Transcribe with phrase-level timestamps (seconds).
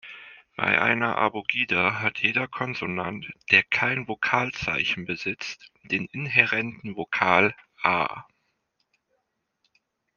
[0.55, 8.25] Bei einer Abugida hat jeder Konsonant, der kein Vokalzeichen besitzt, den inhärenten Vokal "a".